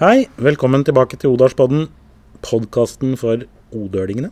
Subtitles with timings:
[0.00, 1.82] Hei, velkommen tilbake til Odalspodden,
[2.40, 3.42] podkasten for
[3.76, 4.30] odølingene.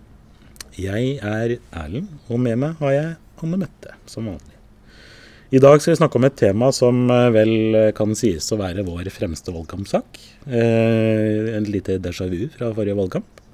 [0.80, 3.10] Jeg er Erlend, og med meg har jeg
[3.44, 4.56] Anne Mette, som vanlig.
[5.52, 7.52] I dag skal vi snakke om et tema som eh, vel
[7.82, 10.22] eh, kan sies å være vår fremste valgkampsak.
[10.48, 13.44] Eh, en lite déjà vu fra forrige valgkamp,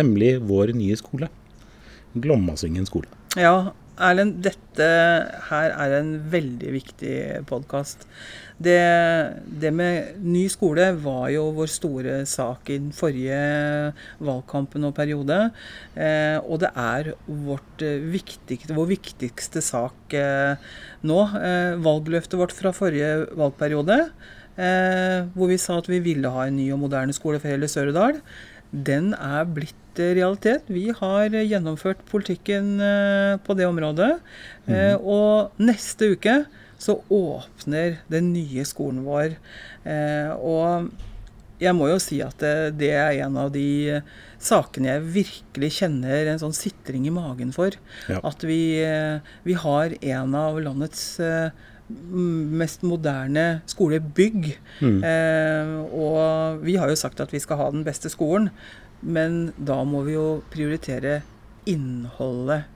[0.00, 1.28] nemlig vår nye skole.
[2.16, 3.12] Glommasvingen skole.
[3.36, 4.86] Ja, Erlend, dette
[5.48, 7.14] her er en veldig viktig
[7.48, 8.04] podkast.
[8.58, 8.78] Det,
[9.62, 13.38] det, med ny skole var jo vår store sak i den forrige
[14.22, 15.38] valgkampen og periode.
[15.98, 20.70] Eh, og det er vårt eh, viktigste, vår viktigste sak eh,
[21.06, 21.18] nå.
[21.38, 23.98] Eh, valgløftet vårt fra forrige valgperiode,
[24.58, 27.70] eh, hvor vi sa at vi ville ha en ny og moderne skole for hele
[27.70, 28.22] Sør-Odal,
[28.70, 30.68] den er blitt realitet.
[30.70, 34.14] Vi har gjennomført politikken eh, på det området.
[34.68, 35.00] Mm.
[35.00, 36.42] Og neste uke
[36.78, 39.38] så åpner den nye skolen vår.
[39.88, 40.90] Eh, og
[41.58, 42.38] jeg må jo si at
[42.78, 43.98] det er en av de
[44.38, 47.74] sakene jeg virkelig kjenner en sånn sitring i magen for.
[48.06, 48.20] Ja.
[48.22, 48.78] At vi,
[49.42, 51.18] vi, har en av landets
[51.88, 54.52] mest moderne skolebygg.
[54.84, 54.98] Mm.
[55.04, 58.50] Eh, og vi har jo sagt at vi skal ha den beste skolen.
[59.00, 61.20] Men da må vi jo prioritere
[61.68, 62.66] innholdet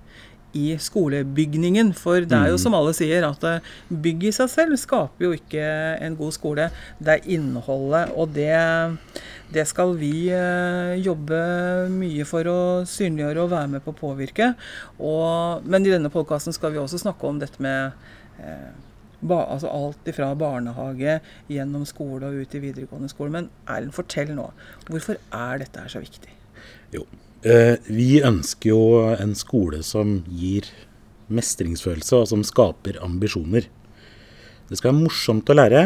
[0.53, 1.93] i skolebygningen.
[1.97, 2.63] For det er jo mm.
[2.63, 3.71] som alle sier, at eh,
[4.05, 5.65] bygg i seg selv skaper jo ikke
[6.05, 6.69] en god skole.
[7.01, 8.53] Det er innholdet, og det,
[9.55, 11.41] det skal vi eh, jobbe
[11.93, 14.53] mye for å synliggjøre og være med på å påvirke.
[15.01, 17.97] Og, men i denne podkasten skal vi også snakke om dette med
[18.43, 18.73] eh,
[19.23, 21.19] ba, altså alt fra barnehage
[21.51, 23.33] gjennom skole og ut i videregående skole.
[23.35, 24.49] Men Erlend, fortell nå.
[24.91, 26.35] Hvorfor er dette her så viktig?
[26.95, 27.07] Jo,
[27.47, 28.83] eh, vi ønsker jo
[29.15, 30.69] en skole som gir
[31.33, 33.69] mestringsfølelse, og som skaper ambisjoner.
[34.69, 35.83] Det skal være morsomt å lære,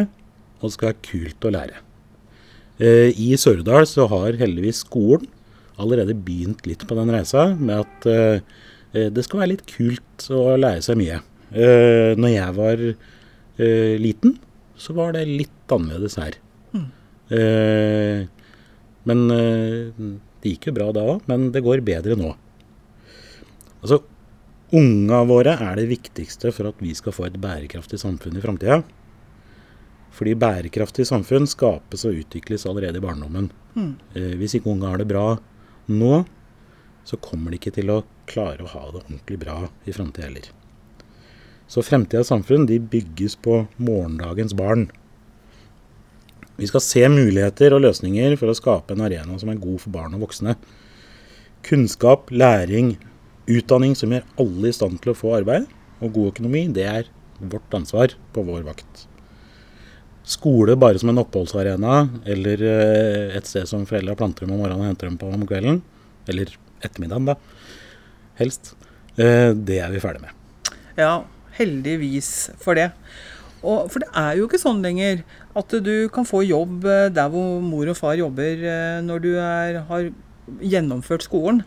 [0.59, 1.83] og det skal være kult å lære.
[2.79, 5.31] Eh, I Sørdal så har heldigvis skolen
[5.81, 8.41] allerede begynt litt på den reisa med at eh,
[8.97, 11.21] eh det skal være litt kult å lære seg mye.
[11.53, 12.85] Eh, når jeg var
[13.59, 14.37] eh, liten,
[14.77, 16.37] så var det litt annerledes her.
[16.77, 16.89] Mm.
[17.37, 18.27] Eh,
[19.07, 20.11] men eh,
[20.43, 22.33] det gikk jo bra da òg, men det går bedre nå.
[23.81, 24.01] Altså,
[24.77, 28.81] unga våre er det viktigste for at vi skal få et bærekraftig samfunn i framtida.
[30.17, 33.51] Fordi bærekraftig samfunn skapes og utvikles allerede i barndommen.
[33.77, 33.93] Mm.
[34.17, 35.27] Eh, hvis ikke unga har det bra
[35.93, 36.25] nå,
[37.07, 40.49] så kommer de ikke til å klare å ha det ordentlig bra i framtida heller.
[41.67, 44.87] Så fremtidas samfunn de bygges på morgendagens barn.
[46.57, 49.93] Vi skal se muligheter og løsninger for å skape en arena som er god for
[49.93, 50.55] barn og voksne.
[51.67, 52.95] Kunnskap, læring,
[53.51, 55.67] utdanning som gjør alle i stand til å få arbeid,
[56.01, 57.11] og god økonomi, det er
[57.41, 59.05] vårt ansvar på vår vakt.
[60.27, 64.87] Skole bare som en oppholdsarena, eller eh, et sted som foreldra planter dem om morgenen
[64.87, 65.83] og henter dem på om kvelden,
[66.31, 66.51] eller
[66.81, 67.37] ettermiddagen, da,
[68.41, 68.75] helst,
[69.21, 70.73] eh, det er vi ferdig med.
[70.97, 71.13] Ja,
[71.57, 72.91] Heldigvis for det.
[73.65, 75.25] Og, for det er jo ikke sånn lenger
[75.57, 79.33] at du kan få jobb eh, der hvor mor og far jobber eh, når du
[79.41, 80.09] er, har
[80.63, 81.65] gjennomført skolen.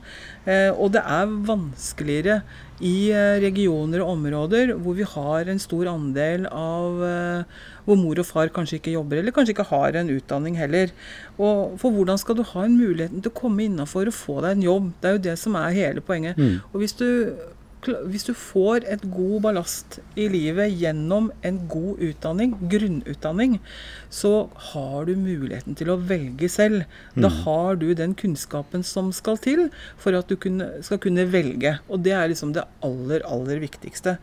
[0.48, 2.42] Eh, og det er vanskeligere
[2.80, 3.12] i
[3.44, 7.02] regioner og områder hvor vi har en stor andel av
[7.84, 10.94] hvor mor og far kanskje ikke jobber, eller kanskje ikke har en utdanning heller.
[11.36, 14.56] Og For hvordan skal du ha en muligheten til å komme innafor og få deg
[14.56, 14.92] en jobb?
[15.02, 16.40] Det er jo det som er hele poenget.
[16.40, 16.62] Mm.
[16.72, 17.10] Og hvis du
[17.88, 23.60] hvis du får et god ballast i livet gjennom en god utdanning, grunnutdanning,
[24.12, 26.84] så har du muligheten til å velge selv.
[27.16, 27.24] Mm.
[27.24, 29.68] Da har du den kunnskapen som skal til
[30.02, 31.78] for at du kunne, skal kunne velge.
[31.88, 34.18] Og det er liksom det aller, aller viktigste.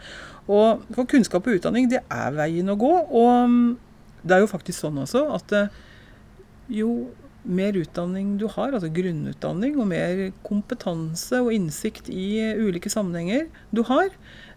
[0.47, 2.93] Og for kunnskap og utdanning, det er veien å gå.
[3.09, 3.77] Og mm,
[4.27, 5.81] det er jo faktisk sånn også at eh,
[6.83, 7.07] jo
[7.47, 13.85] mer utdanning du har, altså grunnutdanning, og mer kompetanse og innsikt i ulike sammenhenger du
[13.89, 14.11] har,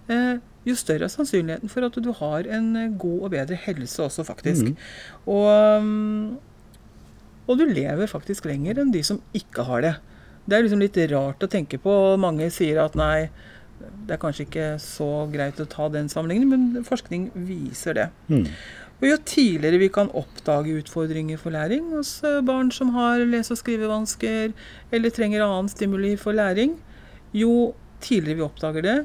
[0.10, 4.26] eh, jo større er sannsynligheten for at du har en god og bedre helse også,
[4.28, 4.70] faktisk.
[4.70, 4.76] Mm.
[5.32, 6.38] Og, mm,
[7.48, 9.96] og, du lever faktisk lenger enn de som ikke har det.
[10.50, 11.96] Det er liksom litt rart å tenke på.
[12.22, 13.30] Mange sier at nei,
[13.80, 18.08] det er kanskje ikke så greit å ta den sammenligningen, men forskning viser det.
[18.28, 18.46] Mm.
[19.00, 23.56] Og jo tidligere vi kan oppdage utfordringer for læring hos eh, barn som har lese-
[23.56, 24.52] og skrivevansker
[24.92, 26.76] eller trenger annen stimuli for læring,
[27.32, 27.72] jo
[28.04, 28.98] tidligere vi oppdager det,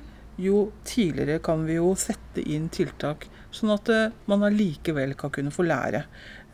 [0.43, 5.55] jo tidligere kan vi jo sette inn tiltak, sånn at eh, man allikevel kan kunne
[5.55, 6.03] få lære.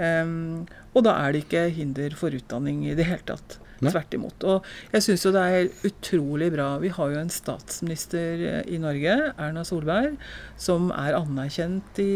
[0.01, 0.67] Um,
[0.97, 3.57] og da er det ikke hinder for utdanning i det hele tatt.
[3.81, 3.93] Nei.
[3.95, 4.45] Tvert imot.
[4.45, 6.69] Og jeg syns jo det er utrolig bra.
[6.83, 10.19] Vi har jo en statsminister eh, i Norge, Erna Solberg,
[10.61, 12.11] som er anerkjent i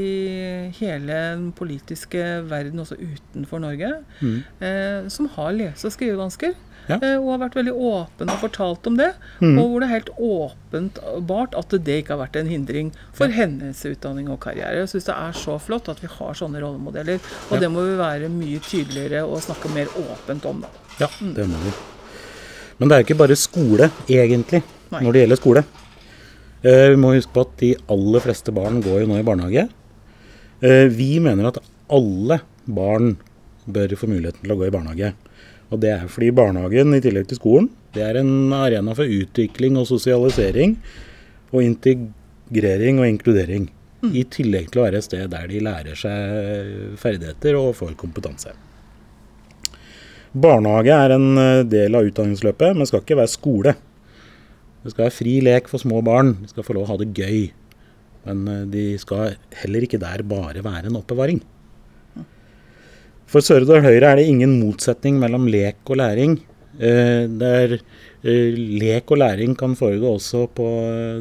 [0.76, 3.94] hele den politiske verden, også utenfor Norge.
[4.20, 4.38] Mm.
[4.61, 6.52] Eh, som har lese- og skrivevansker.
[6.88, 6.98] Ja.
[7.00, 9.10] Eh, og har vært veldig åpen og fortalt om det.
[9.40, 9.54] Mm.
[9.58, 13.81] Og hvor det er helt åpenbart at det ikke har vært en hindring for hennes
[13.88, 14.82] utdanning og karriere.
[14.82, 17.20] Jeg syns det er så flott at vi har sånne rollemodeller.
[17.50, 17.60] Og Ja.
[17.60, 20.69] det må vi være mye tydeligere og snakke mer åpent om, da.
[21.00, 21.72] Ja, det må vi.
[22.78, 25.00] Men det er ikke bare skole, egentlig, Nei.
[25.00, 25.64] når det gjelder skole.
[26.64, 29.69] Eh, vi må huske på at de aller fleste barn går jo nå i barnehage.
[30.62, 31.58] Eh, vi mener at
[31.92, 33.16] alle barn
[33.69, 35.12] bør få muligheten til å gå i barnehage.
[35.75, 39.79] Og det er fordi barnehagen, i tillegg til skolen, det er en arena for utvikling
[39.81, 40.76] og sosialisering.
[41.55, 43.71] Og integrering og inkludering.
[44.05, 48.53] I tillegg til å være et sted der de lærer seg ferdigheter og får kompetanse.
[50.35, 53.75] Barnehage er en eh, del av utdanningsløpet, men skal ikke være skole.
[54.82, 56.35] Det skal være fri lek for små barn.
[56.43, 57.47] De skal få lov å ha det gøy.
[58.27, 61.41] Men eh, de skal heller ikke der bare være en oppbevaring.
[63.31, 66.38] For Sør-Odal Høyre er det ingen motsetning mellom lek og læring.
[66.75, 70.67] Eh, der eh, lek og læring kan foregå også på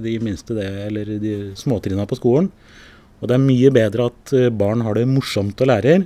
[0.03, 2.51] de minste det, eller de småtrinna på skolen.
[3.21, 6.03] Og det er mye bedre at eh, barn har det morsomt og lærer,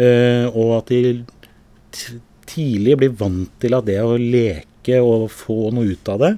[0.00, 2.16] eh, og at de
[2.48, 6.32] tidlig blir vant til at det å leke og få noe ut av det,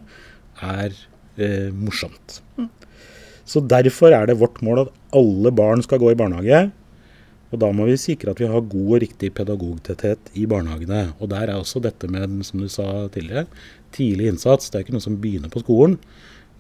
[0.67, 0.97] er
[1.39, 2.41] eh, morsomt.
[3.47, 6.69] Så derfor er det vårt mål at alle barn skal gå i barnehage.
[7.51, 11.09] Og da må vi sikre at vi har god og riktig pedagogtetthet i barnehagene.
[11.19, 13.49] Og der er også dette med, som du sa tidligere,
[13.95, 14.71] tidlig innsats.
[14.71, 15.99] Det er ikke noe som begynner på skolen.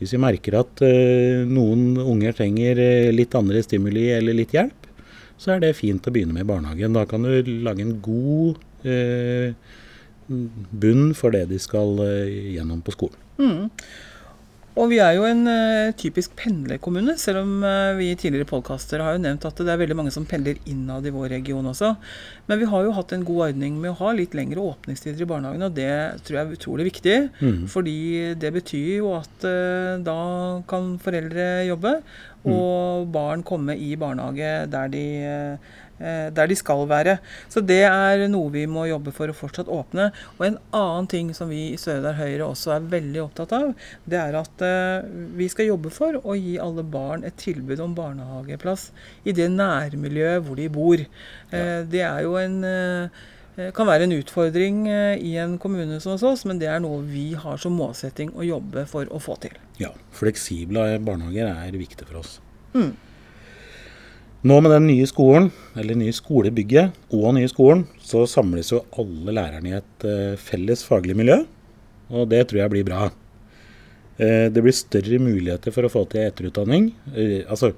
[0.01, 4.89] Hvis vi merker at uh, noen unger trenger eh, litt andre stimuli eller litt hjelp,
[5.41, 6.97] så er det fint å begynne med i barnehagen.
[6.97, 8.59] Da kan du lage en god
[8.89, 9.53] uh,
[10.29, 12.27] bunn for det de skal uh,
[12.57, 13.21] gjennom på skolen.
[13.41, 13.69] Mm.
[14.79, 19.03] Og vi er jo en uh, typisk pendlerkommune, selv om uh, vi i tidligere podkaster
[19.03, 21.91] har jo nevnt at det er veldig mange som pendler innad i vår region også.
[22.47, 25.29] Men vi har jo hatt en god ordning med å ha litt lengre åpningstider i
[25.33, 25.91] barnehagen, og det
[26.23, 27.19] tror jeg er utrolig viktig.
[27.43, 27.61] Mm.
[27.73, 27.99] Fordi
[28.39, 30.19] det betyr jo at uh, da
[30.71, 31.99] kan foreldre jobbe,
[32.49, 35.05] og barn komme i barnehage der de,
[36.01, 37.19] der de skal være.
[37.53, 40.11] Så det er noe vi må jobbe for å fortsatt åpne.
[40.39, 43.75] Og en annen ting som vi i Sør-Odal Høyre også er veldig opptatt av,
[44.09, 47.97] det er at eh, vi skal jobbe for å gi alle barn et tilbud om
[47.99, 48.89] barnehageplass
[49.29, 51.05] i det nærmiljøet hvor de bor.
[51.51, 51.83] Ja.
[51.85, 53.21] Det er jo en eh,
[53.75, 57.03] kan være en utfordring eh, i en kommune som hos oss, men det er noe
[57.09, 59.57] vi har som målsetting å jobbe for å få til.
[59.81, 62.39] Ja, fleksible barnehager er viktig for oss.
[62.73, 62.95] Mm.
[64.41, 69.35] Nå med den nye skolen, eller nye skolebygget og nye skolen, så samles jo alle
[69.37, 71.43] lærerne i et eh, felles faglig miljø.
[72.09, 73.11] Og det tror jeg blir bra.
[74.17, 76.89] Eh, det blir større muligheter for å få til etterutdanning.
[77.13, 77.75] Eh, altså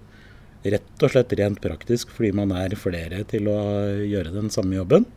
[0.62, 3.58] rett og slett rent praktisk fordi man er flere til å
[4.06, 5.08] gjøre den samme jobben.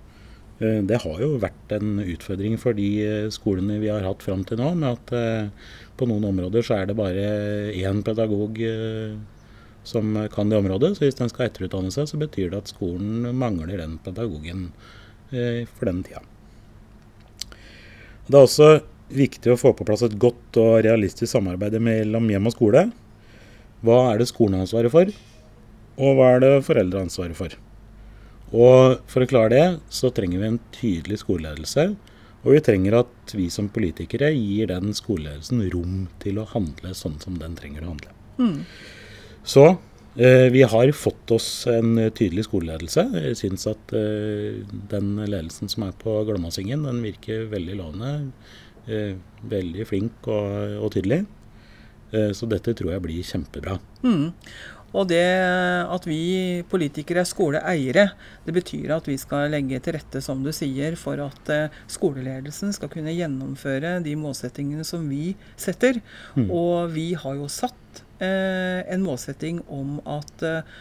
[0.58, 4.70] Det har jo vært en utfordring for de skolene vi har hatt fram til nå,
[4.80, 5.52] med at
[6.00, 7.26] på noen områder så er det bare
[7.76, 8.62] én pedagog
[9.88, 10.96] som kan det området.
[10.98, 14.70] Så hvis den skal etterutdanne seg, så betyr det at skolen mangler den pedagogen
[15.32, 16.24] eh, for den tida.
[18.26, 18.70] Det er også
[19.14, 22.88] viktig å få på plass et godt og realistisk samarbeid mellom hjem og skole.
[23.86, 25.12] Hva er det skolen har ansvaret for,
[26.02, 27.54] og hva er det foreldre har ansvaret for?
[28.56, 31.90] Og For å klare det, så trenger vi en tydelig skoleledelse.
[32.46, 37.18] Og vi trenger at vi som politikere gir den skoleledelsen rom til å handle sånn
[37.24, 38.14] som den trenger å handle.
[38.38, 38.60] Mm.
[39.46, 39.66] Så
[40.18, 43.06] eh, vi har fått oss en eh, tydelig skoleledelse.
[43.28, 44.62] Jeg syns at eh,
[44.92, 48.14] den ledelsen som er på Glommasingen, den virker veldig lovende.
[48.86, 51.24] Veldig flink og, og tydelig.
[52.14, 53.80] Eh, så dette tror jeg blir kjempebra.
[54.06, 54.28] Mm.
[54.96, 55.26] Og det
[55.92, 58.06] at vi politikere er skoleeiere,
[58.46, 61.52] det betyr at vi skal legge til rette, som du sier, for at
[61.92, 66.00] skoleledelsen skal kunne gjennomføre de målsettingene som vi setter.
[66.38, 66.48] Mm.
[66.48, 70.76] Og vi har jo satt en målsetting om at eh,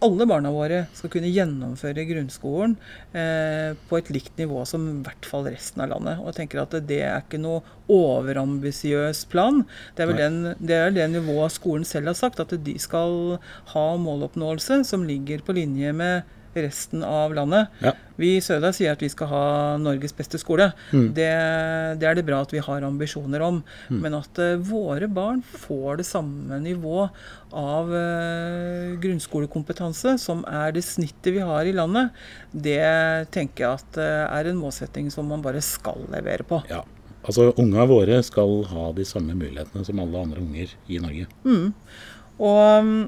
[0.00, 2.76] alle barna våre skal kunne gjennomføre grunnskolen
[3.12, 6.20] eh, på et likt nivå som i hvert fall resten av landet.
[6.22, 7.60] Og jeg tenker at det er ikke noe
[7.92, 9.62] overambisiøs plan.
[9.96, 13.36] Det er vel den, det er det nivået skolen selv har sagt, at de skal
[13.74, 17.70] ha måloppnåelse som ligger på linje med resten av landet.
[17.84, 17.92] Ja.
[18.20, 19.44] Vi i Sødal sier at vi skal ha
[19.80, 20.70] Norges beste skole.
[20.92, 21.08] Mm.
[21.16, 21.30] Det,
[22.00, 23.62] det er det bra at vi har ambisjoner om.
[23.88, 24.00] Mm.
[24.02, 27.06] Men at uh, våre barn får det samme nivå
[27.56, 32.14] av uh, grunnskolekompetanse som er det snittet vi har i landet,
[32.52, 32.80] det
[33.34, 36.62] tenker jeg at uh, er en målsetting som man bare skal levere på.
[36.70, 36.84] Ja.
[37.20, 41.26] Altså, unga våre skal ha de samme mulighetene som alle andre unger i Norge.
[41.44, 41.66] Mm.
[42.40, 43.02] Og mm,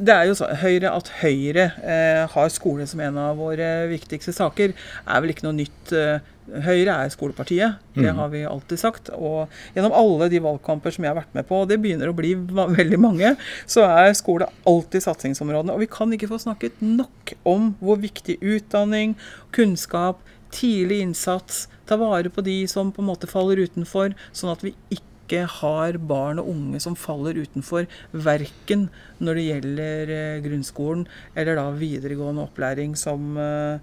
[0.00, 4.32] det er jo så, Høyre, At Høyre eh, har skole som en av våre viktigste
[4.32, 4.72] saker,
[5.06, 5.92] er vel ikke noe nytt.
[5.92, 8.16] eh, Høyre er skolepartiet, det Mhm.
[8.16, 9.10] har vi alltid sagt.
[9.14, 12.16] Og gjennom alle de valgkamper som jeg har vært med på, og det begynner å
[12.16, 15.70] bli veldig mange, så er skole alltid satsingsområdene.
[15.72, 19.14] Og vi kan ikke få snakket nok om hvor viktig utdanning,
[19.52, 20.18] kunnskap,
[20.50, 24.74] tidlig innsats, ta vare på de som på en måte faller utenfor, sånn at vi
[24.90, 25.06] ikke
[25.38, 28.88] har barn og unge som faller utenfor, verken
[29.22, 31.06] når det gjelder eh, grunnskolen
[31.38, 33.78] eller da videregående opplæring, som, eh,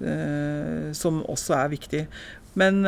[0.00, 2.06] eh, som også er viktig.
[2.56, 2.84] Men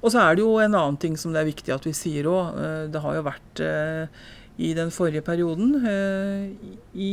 [0.00, 2.24] Og så er det jo en annen ting som det er viktig at vi sier
[2.24, 2.54] òg.
[2.88, 3.60] det har jo vært
[4.56, 5.74] i den forrige perioden,
[6.94, 7.12] i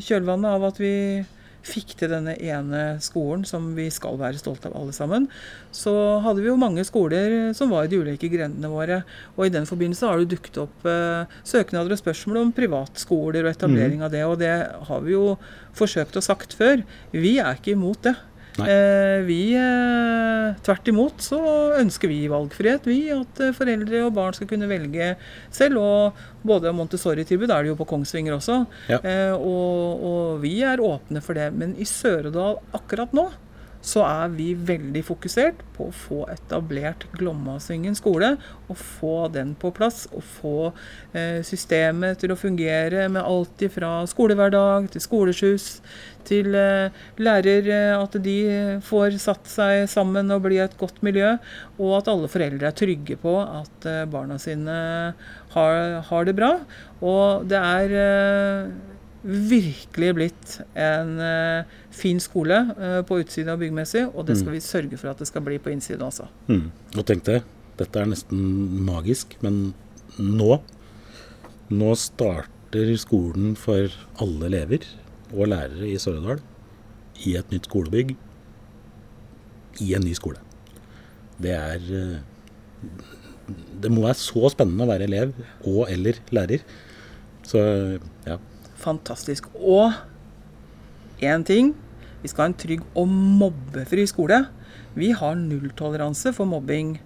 [0.00, 1.26] kjølvannet av at vi
[1.66, 5.28] fikk til denne ene skolen som vi skal være stolte av alle sammen,
[5.74, 9.02] så hadde vi jo mange skoler som var i de ulike grendene våre.
[9.36, 13.54] Og i den forbindelse har det dukket opp eh, søknader og spørsmål om privatskoler og
[13.54, 14.24] etablering av det.
[14.26, 14.52] Og det
[14.88, 15.36] har vi jo
[15.78, 16.82] forsøkt å sagt før.
[17.14, 18.16] Vi er ikke imot det.
[18.60, 21.38] Eh, vi, eh, Tvert imot så
[21.78, 22.84] ønsker vi valgfrihet.
[22.88, 25.14] Vi At eh, foreldre og barn skal kunne velge
[25.50, 25.80] selv.
[25.80, 28.62] Og både Montessori-tilbud er det jo på Kongsvinger også.
[28.92, 29.00] Ja.
[29.00, 31.48] Eh, og, og vi er åpne for det.
[31.56, 33.30] Men i Sør-Odal akkurat nå
[33.82, 38.36] så er vi veldig fokusert på å få etablert Glommasvingen skole.
[38.70, 40.04] Og få den på plass.
[40.14, 45.68] Og få eh, systemet til å fungere med alt fra skolehverdag til skoleskyss
[46.28, 48.36] til eh, lærer, eh, at de
[48.86, 51.34] får satt seg sammen og bli et godt miljø.
[51.80, 54.78] Og at alle foreldre er trygge på at eh, barna sine
[55.56, 56.54] har, har det bra.
[57.02, 58.91] Og det er eh,
[59.22, 64.62] virkelig blitt en uh, fin skole uh, på utsiden og byggmessig, og det skal vi
[64.64, 66.26] sørge for at det skal bli på innsiden også.
[66.50, 66.70] Mm.
[66.96, 67.42] Og tenk det,
[67.78, 68.42] dette er nesten
[68.86, 69.72] magisk, men
[70.18, 70.60] nå
[71.72, 73.88] Nå starter skolen for
[74.20, 74.84] alle elever
[75.32, 76.42] og lærere i Sør-Odal
[77.24, 78.12] i et nytt skolebygg
[79.80, 80.42] i en ny skole.
[81.40, 82.18] Det er eh,
[83.82, 85.32] Det må være så spennende å være elev
[85.64, 86.62] og eller lærer.
[87.46, 87.62] Så
[88.26, 88.36] ja.
[88.82, 89.48] Fantastisk.
[89.58, 89.92] Og
[91.22, 91.72] én ting.
[92.22, 94.44] Vi skal ha en trygg og mobbefri skole.
[94.98, 96.98] Vi har nulltoleranse for mobbing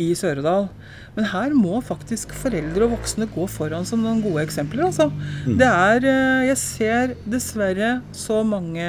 [0.00, 0.68] i Sør-Odal.
[1.16, 4.86] Men her må faktisk foreldre og voksne gå foran som noen gode eksempler.
[4.88, 5.08] Altså.
[5.46, 8.86] Det er eh, Jeg ser dessverre så mange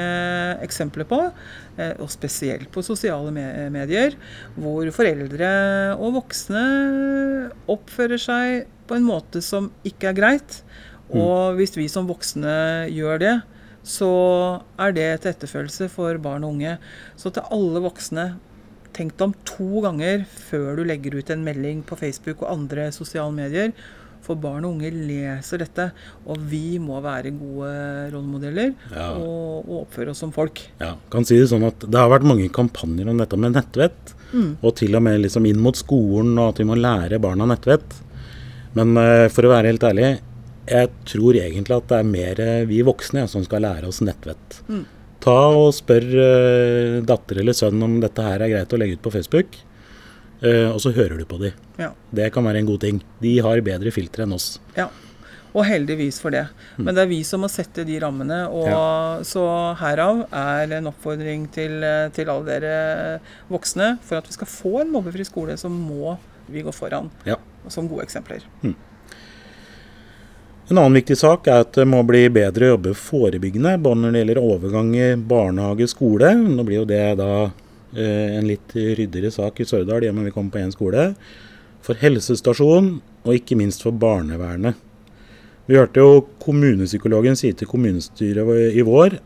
[0.64, 1.20] eksempler på,
[1.76, 3.32] eh, og spesielt på sosiale
[3.74, 4.16] medier,
[4.56, 5.50] hvor foreldre
[5.98, 6.64] og voksne
[7.72, 10.62] oppfører seg på en måte som ikke er greit.
[11.18, 13.34] Og hvis vi som voksne gjør det,
[13.82, 14.08] så
[14.78, 16.76] er det til etterfølgelse for barn og unge.
[17.18, 18.28] Så til alle voksne,
[18.94, 22.90] tenk deg om to ganger før du legger ut en melding på Facebook og andre
[22.94, 23.72] sosiale medier.
[24.22, 25.88] For barn og unge leser dette,
[26.30, 27.72] og vi må være gode
[28.12, 29.08] rollemodeller Ja.
[29.18, 30.60] og, og oppføre oss som folk.
[30.78, 34.14] Ja, kan si det sånn at det har vært mange kampanjer om dette med nettvett.
[34.62, 37.98] Og til og med liksom inn mot skolen, og at vi må lære barna nettvett.
[38.78, 40.12] Men uh, for å være helt ærlig,
[40.72, 44.62] jeg tror egentlig at det er mer eh, vi voksne som skal lære oss nettvett.
[45.22, 49.04] Ta og spør uh, datter eller sønn om dette her er greit å legge ut
[49.04, 49.60] på Facebook,
[50.42, 51.52] Uh, og så hører du på de.
[51.78, 51.92] Ja.
[52.10, 52.96] Det kan være en god ting.
[53.22, 54.56] De har bedre filtre enn oss.
[54.74, 54.88] Ja,
[55.52, 56.48] og heldigvis for det.
[56.80, 58.40] Men det er vi som må sette de rammene.
[58.50, 59.44] Og Så
[59.78, 61.78] herav er en oppfordring til,
[62.16, 63.20] til alle dere
[63.52, 63.92] voksne.
[64.02, 66.16] For at vi skal få en mobbefri skole, så må
[66.50, 67.38] vi gå foran Ja.
[67.70, 68.42] som gode eksempler.
[70.72, 74.14] En annen viktig sak er at det må bli bedre å jobbe forebyggende, både når
[74.14, 76.30] det gjelder overgang i barnehage-skole.
[76.48, 80.32] Nå blir jo det da eh, en litt ryddigere sak i Sørdal, i og vi
[80.32, 81.04] kommer på én skole.
[81.84, 82.88] For helsestasjon,
[83.20, 84.80] og ikke minst for barnevernet.
[85.68, 89.20] Vi hørte jo kommunepsykologen si til kommunestyret i vår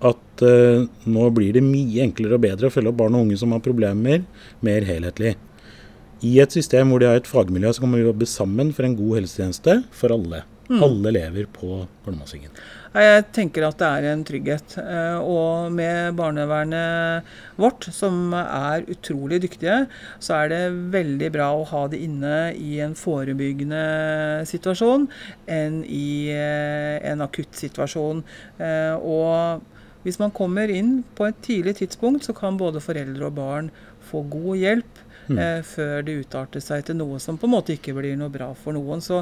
[0.00, 3.36] at eh, nå blir det mye enklere og bedre å følge opp barn og unge
[3.44, 4.24] som har problemer,
[4.64, 5.36] mer helhetlig.
[6.24, 8.96] I et system hvor de har et fagmiljø, så kan vi jobbe sammen for en
[8.96, 10.46] god helsetjeneste for alle.
[10.68, 12.50] Alle elever på Glommasvingen.
[12.96, 14.78] Jeg tenker at det er en trygghet.
[14.80, 17.22] eh, Og med barnevernet
[17.56, 19.86] vårt, som er utrolig dyktige,
[20.18, 25.06] så er det veldig bra å ha det inne i en forebyggende situasjon
[25.46, 28.24] enn i eh, en akutt situasjon.
[28.58, 29.62] Eh, Og
[30.06, 33.70] Hvis man kommer inn på et tidlig tidspunkt, så kan både foreldre og barn
[34.06, 35.38] få god hjelp Mm.
[35.42, 38.52] eh, før det utarter seg til noe som på en måte ikke blir noe bra
[38.54, 39.00] for noen.
[39.02, 39.20] Så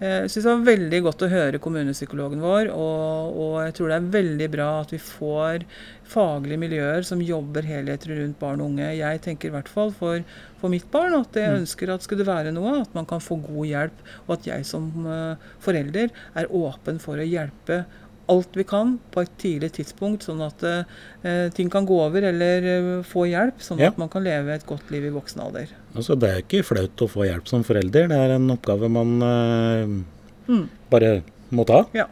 [0.00, 3.92] eh, jeg syns det var veldig godt å høre kommunepsykologen vår, og, og jeg tror
[3.92, 5.66] det er veldig bra at vi får
[6.04, 8.90] faglige miljøer som jobber helhetlig rundt barn og unge.
[8.98, 10.20] Jeg tenker i hvert fall for,
[10.60, 11.60] for mitt barn at jeg Mm.
[11.62, 14.66] ønsker at skulle det være noe, at man kan få god hjelp, og at jeg
[14.66, 17.84] som eh, forelder er åpen for å hjelpe
[18.28, 22.68] alt vi kan på et tidlig tidspunkt, sånn at uh, ting kan gå over eller
[22.98, 23.88] uh, få hjelp, sånn Ja.
[23.92, 25.68] at man kan leve et godt liv i voksen alder.
[25.94, 28.08] Altså, det er ikke flaut å få hjelp som forelder.
[28.08, 30.02] Det er en oppgave man uh,
[30.48, 30.68] Mm.
[30.90, 31.86] bare må ta.
[31.96, 32.04] Ja.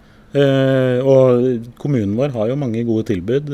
[1.04, 3.50] Og kommunen vår har jo mange gode tilbud.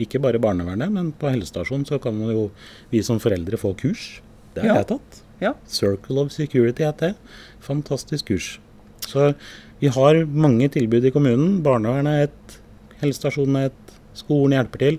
[0.00, 2.46] ikke bare barnevernet, men på helsestasjonen så kan jo
[2.90, 4.22] vi som foreldre få kurs.
[4.54, 4.74] Det har Ja.
[4.80, 5.20] jeg tatt.
[5.42, 5.52] Ja.
[5.66, 7.16] Circle of Security heter det.
[7.60, 8.58] Fantastisk kurs.
[9.00, 9.34] Så
[9.82, 11.56] vi har mange tilbud i kommunen.
[11.64, 12.58] Barnevernet er et,
[13.00, 14.98] helsestasjonen er et, skolen hjelper til.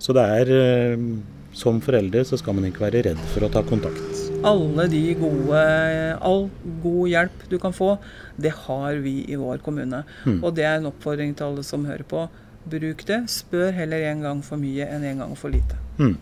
[0.00, 1.04] Så det er eh,
[1.56, 4.20] Som foreldre så skal man ikke være redd for å ta kontakt.
[4.46, 5.62] Alle de gode,
[6.22, 6.44] all
[6.84, 7.96] god hjelp du kan få,
[8.38, 10.04] det har vi i vår kommune.
[10.22, 10.38] Mm.
[10.44, 12.28] Og det er en oppfordring til alle som hører på.
[12.70, 13.24] Bruk det.
[13.34, 15.76] Spør heller en gang for mye enn en gang for lite.
[15.98, 16.14] Mm.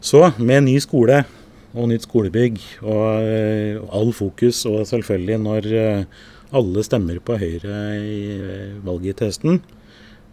[0.00, 1.26] Så med ny skole
[1.74, 3.28] og nytt skolebygg og
[3.82, 6.22] og all fokus, og selvfølgelig når eh,
[6.54, 9.60] alle stemmer på Høyre i eh, valget til høsten,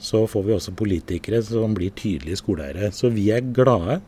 [0.02, 2.90] så får vi også politikere som blir tydelige skoleeiere.
[2.96, 4.00] Så vi er glade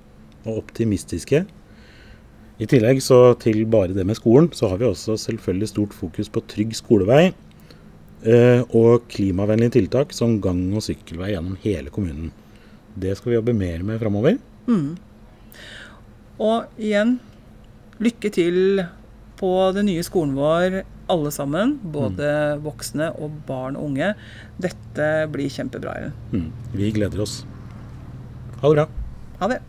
[0.44, 1.44] og optimistiske.
[2.62, 6.30] I tillegg så til bare det med skolen, så har vi også selvfølgelig stort fokus
[6.30, 12.32] på trygg skolevei eh, og klimavennlige tiltak som gang- og sykkelvei gjennom hele kommunen.
[12.94, 14.38] Det skal vi jobbe mer med framover.
[14.70, 14.94] Mm.
[16.42, 17.18] Og igjen,
[18.02, 18.84] lykke til
[19.38, 21.78] på den nye skolen vår, alle sammen.
[21.94, 22.30] Både
[22.64, 24.14] voksne og barn og unge.
[24.62, 25.98] Dette blir kjempebra.
[26.00, 26.16] Ellen.
[26.32, 26.50] Mm.
[26.78, 27.42] Vi gleder oss.
[28.62, 28.88] Ha det bra.
[29.42, 29.62] Ha det.